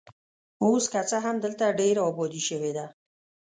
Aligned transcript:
اوس 0.63 0.83
که 0.91 1.01
څه 1.09 1.17
هم 1.25 1.35
دلته 1.45 1.65
ډېره 1.79 2.01
ابادي 2.09 2.41
شوې 2.49 2.71
ده. 2.77 2.85